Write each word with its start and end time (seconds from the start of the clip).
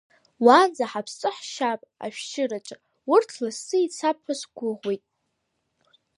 Уаанӡа 0.45 0.85
ҳаԥсы 0.91 1.29
ҳшьап 1.37 1.81
ашәшьыраҿы, 2.05 2.75
урҭ 3.11 3.29
лассы 3.43 3.77
ицап 3.85 4.17
ҳәа 4.23 4.33
сгәыӷуеит. 4.39 5.03